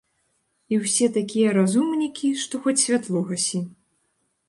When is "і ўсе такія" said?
0.75-1.53